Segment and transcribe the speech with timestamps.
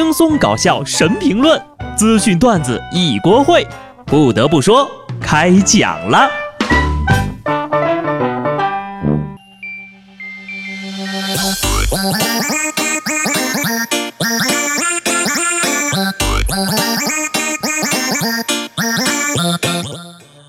[0.00, 1.60] 轻松搞笑神评论，
[1.96, 3.66] 资讯段子一锅烩。
[4.06, 4.88] 不得不说，
[5.20, 6.30] 开讲了。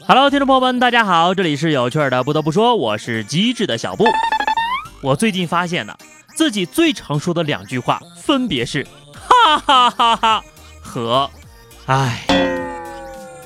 [0.07, 2.23] Hello，听众朋友们，大家好，这里是有趣的。
[2.23, 4.05] 不得不说，我是机智的小布。
[5.02, 5.95] 我最近发现呢，
[6.36, 8.86] 自己最常说的两句话分别是
[9.43, 10.43] “哈哈哈哈”
[10.82, 11.29] 和
[11.88, 12.25] “唉”。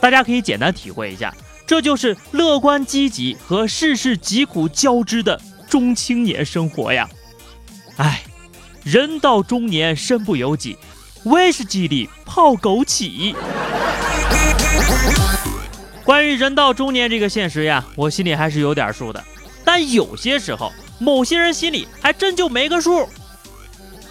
[0.02, 1.34] 大家可以简单体会一下，
[1.66, 5.40] 这就是乐观积极和世事疾苦交织的
[5.70, 7.10] 中青年生活呀。
[7.98, 8.24] 唉，
[8.84, 10.78] 人到中年身不由己，
[11.24, 13.36] 威士忌里泡枸杞。
[16.04, 19.24] 关于人到中年这个现实呀，我心里还是有点数的。
[19.64, 23.08] 但有些时候，某些人心里还真就没个数。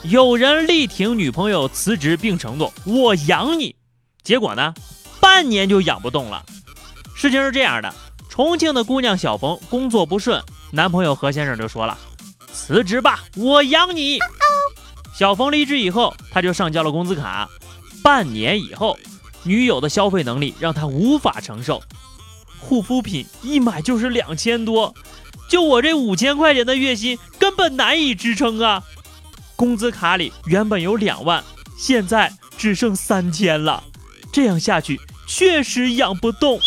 [0.05, 3.75] 有人力挺女朋友辞职，并承诺我养你，
[4.22, 4.75] 结果呢，
[5.20, 6.44] 半年就养不动了。
[7.14, 7.94] 事情是这样的，
[8.28, 11.97] 重庆的姑娘小冯工作不顺，男朋友何先生就说了
[12.53, 14.19] ：“辞职吧，我养你。”
[15.17, 17.48] 小冯离职以后，他就上交了工资卡。
[18.03, 18.98] 半年以后。
[19.44, 21.83] 女友的消费能力让他无法承受，
[22.61, 24.94] 护肤品一买就是两千多，
[25.48, 28.84] 就我这五千块钱的月薪根本难以支撑啊！
[29.63, 31.45] 工资卡里原本有两万，
[31.79, 33.85] 现在只剩三千了，
[34.33, 36.59] 这样下去确实养不动。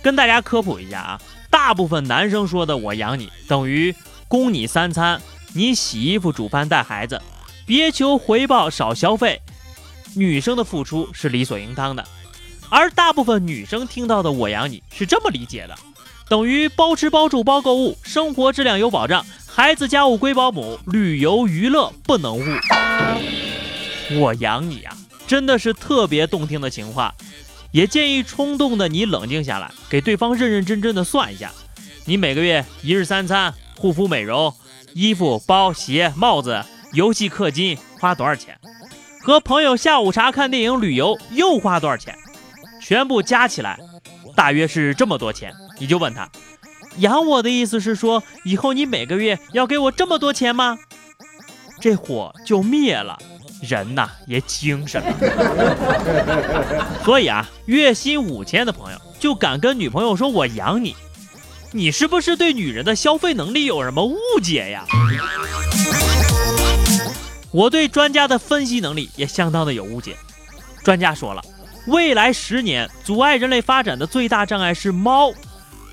[0.00, 1.20] 跟大家科普一下啊，
[1.50, 3.92] 大部分男生说的“我养你”等于
[4.28, 5.20] 供你三餐，
[5.52, 7.20] 你洗衣服、煮饭、带孩子，
[7.66, 9.42] 别求回报，少消费。
[10.14, 12.06] 女生的付出是理所应当的，
[12.68, 15.76] 而大部分女生听到的“我养你”是这么理解的，
[16.28, 22.44] 等于包吃包住包购物，生活质量有保障，孩子家务归保姆，旅游娱乐不能误。
[24.18, 27.12] 我养你啊，真的是特别动听的情话，
[27.72, 31.50] 也建议冲动的你冷静下来，给对方认认真真的算一下，
[32.04, 34.54] 你每个月一日三餐、护肤美容、
[34.94, 38.56] 衣服、包、鞋、帽子、游戏氪金花多少钱？
[39.20, 42.16] 和朋友下午茶、看电影、旅游又花多少钱？
[42.80, 43.78] 全部加起来，
[44.34, 45.52] 大约是这么多钱。
[45.78, 46.28] 你就问他，
[46.98, 50.78] 养我的意思是说，以后你每个月要给我这么多钱吗？
[51.80, 53.18] 这火就灭了，
[53.62, 55.14] 人呐也精神了。
[57.04, 60.94] 所以啊，月薪五千的朋友就敢跟女朋友说我养你，
[61.72, 64.84] 你是不是对女人的消费能力有什么误解呀？
[67.50, 70.14] 我对专家的分析能力也相当的有误解。
[70.84, 71.42] 专家说了，
[71.86, 75.32] 未来十年阻碍人类发展的最大障碍是猫。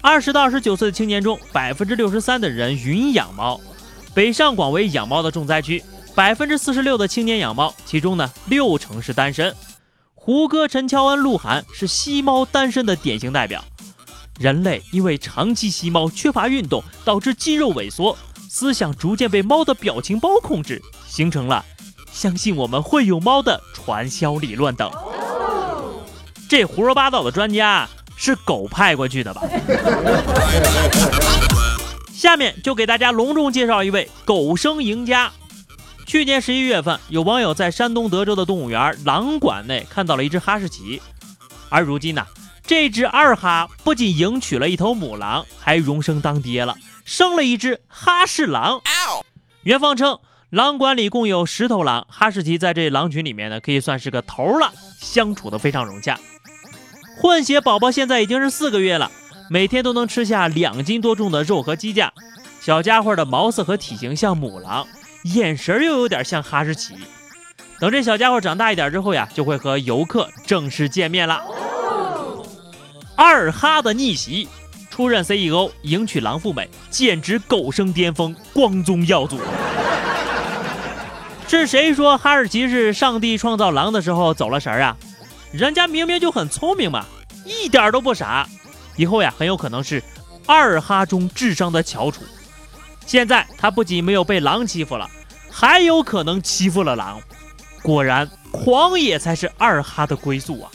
[0.07, 3.59] 二十到二十九岁的青年中，百分之六十三的人云养猫。
[4.13, 5.83] 北上广为养猫的重灾区，
[6.15, 9.53] 百分之四十六的青年养猫，其中呢六成是单身。
[10.15, 13.61] 胡歌、陈乔恩、鹿晗是吸猫单身的典型代表。
[14.39, 18.17] 人类因为长期吸猫，缺乏运动，导致肌肉萎缩。
[18.49, 21.65] 思想逐渐被猫的表情包控制，形成了
[22.13, 24.89] 相信我们会有猫的传销理论等。
[26.47, 29.41] 这胡说八道的专家是狗派过去的吧？
[32.11, 35.31] 下面就给大家隆重介绍一位狗生赢家。
[36.05, 41.01] 去年十一月份，有网友在山东德州的动物园狼馆内看到了一只哈士奇，
[41.69, 42.25] 而如今呢，
[42.65, 46.75] 这只二哈不仅迎娶了一头母狼，还荣升当爹了。
[47.05, 48.81] 生了一只哈士狼。
[49.63, 56.17] 元芳称，狼馆里共有十头狼，哈士奇在这狼群里面呢，可以算是个头了，相处的非常融洽。
[57.19, 59.11] 混血宝宝现在已经是四个月了，
[59.49, 62.13] 每天都能吃下两斤多重的肉和鸡架。
[62.61, 64.87] 小家伙的毛色和体型像母狼，
[65.23, 66.95] 眼神又有点像哈士奇。
[67.79, 71.41] 等这小家伙长大一点之后呀，就会和游客正式见面了。
[73.15, 74.47] 二哈的逆袭。
[74.89, 79.37] 出任 CEO，迎娶狼赴美，简直狗生巅峰，光宗耀祖。
[81.47, 84.97] 是谁说哈士奇是上帝创造狼的时候走了神啊？
[85.51, 87.05] 人家明明就很聪明嘛，
[87.45, 88.47] 一点都不傻。
[88.95, 90.03] 以后呀，很有可能是
[90.45, 92.23] 二哈中智商的翘楚。
[93.05, 95.09] 现在他不仅没有被狼欺负了，
[95.49, 97.21] 还有可能欺负了狼。
[97.81, 100.71] 果然，狂野才是二哈的归宿啊！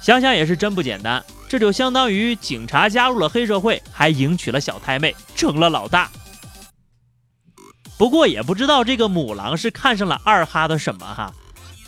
[0.00, 1.24] 想想也是真不简单。
[1.48, 6.10] 这就相当于警察加入了黑社会，还迎娶了小太妹，成了老大。
[7.96, 11.32] 不过也不知道这个母狼是看上了二哈的什么哈，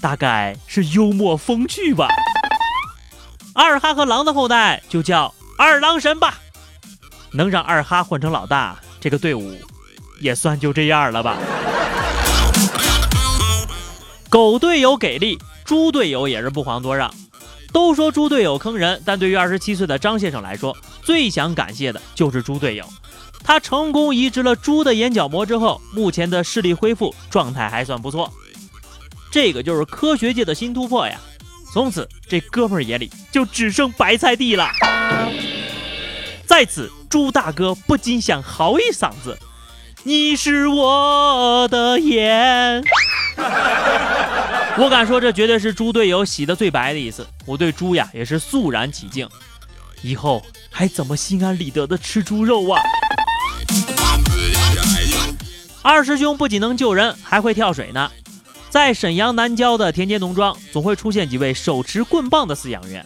[0.07, 2.07] 大概是幽默风趣吧。
[3.53, 6.39] 二哈和狼的后代就叫二郎神吧。
[7.33, 9.53] 能让二哈混成老大，这个队伍
[10.21, 11.37] 也算就这样了吧。
[14.31, 17.13] 狗队友给力，猪队友也是不遑多让。
[17.73, 22.87] 都说猪队友坑人，但对于二十七岁的张先生来说，最想感谢的就是猪队友。
[23.43, 28.33] 他成功移植了猪的眼角膜之后，目前的视力恢复状态还算不错。
[29.37, 31.21] 这个就是科学界的新突破呀！
[31.71, 34.71] 从此这哥们儿眼里就只剩白菜地了。
[36.47, 39.39] 在此，猪大哥不禁想嚎一嗓子
[40.05, 42.83] ：“你是我的眼。”
[44.79, 47.27] 我敢说，这绝对是猪队友洗的最白的一次。
[47.45, 49.29] 我对猪呀也是肃然起敬，
[50.01, 52.81] 以后还怎么心安理得的吃猪肉啊？
[55.83, 58.11] 二师兄不仅能救人，还会跳水呢。
[58.69, 63.05] 在沈阳南郊的田间农庄，总会出现几位手持棍棒的饲养员，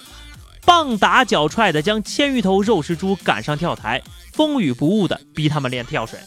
[0.64, 4.02] 棒打脚踹的将千余头肉食猪赶上跳台，
[4.32, 6.18] 风雨不误的逼他们练跳水。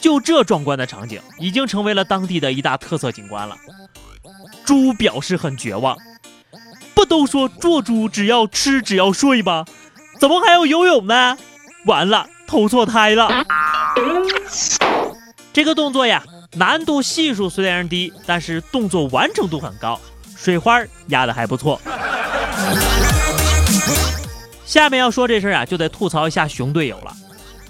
[0.00, 3.56] 就这壮观的场景，已经成为了当地的一大特色景观了。
[4.64, 5.96] 猪表示很绝望，
[6.94, 9.64] 不都说做猪只要吃只要睡吗？
[10.18, 11.38] 怎么还要游泳呢？
[11.86, 13.44] 完了，投错胎了。
[15.52, 20.00] 这个动作呀，难度系数虽然低，但是动作完成度很高，
[20.36, 21.80] 水花压的还不错。
[24.64, 27.14] 下面要说这事儿啊，就得吐槽一下熊队友了。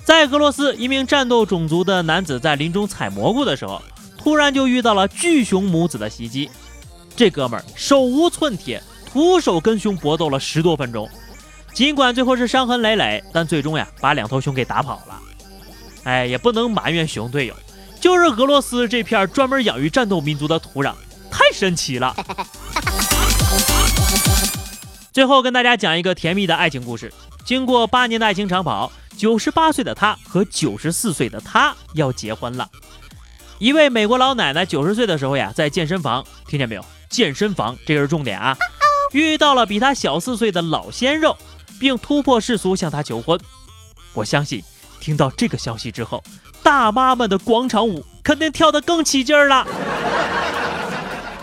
[0.05, 3.81] 在俄罗斯，一名战斗种族的男子在林中采蘑菇的时候，
[4.19, 6.51] 突然就遇到了巨熊母子的袭击。
[7.17, 11.09] 这哥们儿手无寸铁，徒手跟熊搏斗了十多分钟，
[11.73, 15.19] 尽管最后是伤痕累累，但最终呀，把两头熊给打跑了。
[16.05, 17.55] 哎，也不能埋怨熊队友。
[18.05, 20.93] 就是俄罗斯这片专门养育战斗民族的土壤，
[21.31, 22.15] 太神奇了。
[25.11, 27.11] 最后跟大家讲一个甜蜜的爱情故事。
[27.47, 32.69] 经过八年的爱情长跑，九十八岁的他和九十四岁的他要结婚了。
[33.59, 36.85] 一位美国老奶奶九十岁的时候呀，在健身房，听见没有？
[37.09, 38.55] 健身房，这个是重点啊！
[39.13, 41.35] 遇到了比他小四岁的老鲜肉，
[41.81, 43.41] 并突破世俗向他求婚。
[44.13, 44.63] 我相信，
[45.01, 46.23] 听到这个消息之后。
[46.65, 49.67] 大妈们的广场舞肯定跳得更起劲儿了。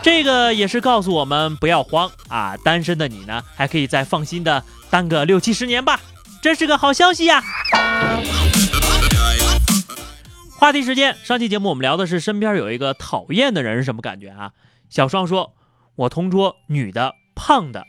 [0.02, 6.00] 这个也是告诉我们不要慌啊，单身的你呢，还可以再放心的单个六七十年吧，
[6.42, 7.44] 这是个好消息呀。
[10.58, 14.52] 话题时间，上期节目我们聊的是身边有一个讨厌的人是什么感觉啊？
[14.90, 15.54] 小双说，
[15.96, 17.86] 我同桌女的胖的，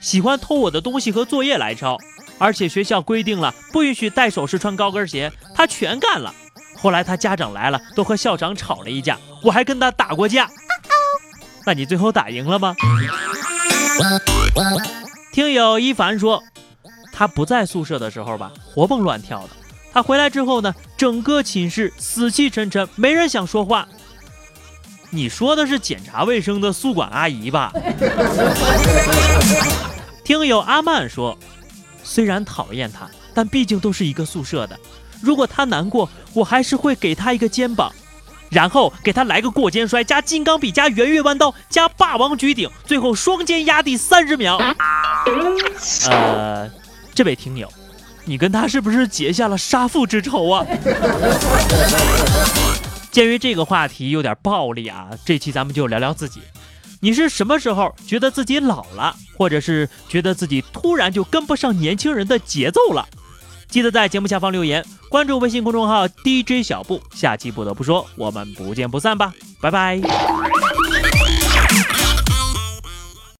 [0.00, 1.98] 喜欢偷我的东西和作业来抄，
[2.38, 6.34] 而且学校规定了不允许戴首饰、穿高跟鞋，她全干了。
[6.80, 10.48] 后来他家长来了，都和校长吵了一架，我还跟他打过架。
[11.66, 12.74] 那你最后打赢了吗？
[15.32, 16.42] 听友一凡说，
[17.12, 19.50] 他不在宿舍的时候吧，活蹦乱跳的。
[19.92, 23.86] 他回来之后呢，整个寝室死气沉沉，没人想说话。
[25.10, 27.72] 你说的是检查卫生的宿管阿姨吧？
[30.24, 31.36] 听友阿曼说，
[32.02, 34.78] 虽然讨厌他，但毕竟都是一个宿舍的。
[35.20, 37.92] 如果他难过，我还是会给他一个肩膀，
[38.50, 44.58] 然后给他来个过肩摔加金刚臂加圆月弯刀加霸王举顶，最后双肩压地三十秒。
[46.08, 46.70] 呃，
[47.14, 47.70] 这位听友，
[48.24, 50.66] 你跟他是不是结下了杀父之仇啊？
[53.10, 56.40] 鉴于这个话题有点暴力啊，这期咱们就聊聊自己。
[57.00, 63.08] 你是什么时候觉得自己老了，或者是觉得自己突然就跟不上年轻人的节奏了？
[63.70, 67.00] 记得在节目下方留言，关注微信公众号 DJ 小布。
[67.14, 70.00] 下期不得不说，我们不见不散吧，拜拜。